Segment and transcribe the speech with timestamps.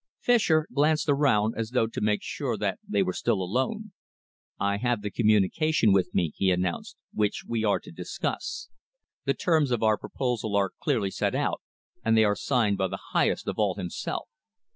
[0.19, 3.91] Fischer glanced around as though to make sure that they were still alone.
[4.59, 8.69] "I have the communication with me," he announced, "which we are to discuss.
[9.25, 11.61] The terms of our proposal are clearly set out,
[12.03, 14.27] and they are signed by the Highest of all himself.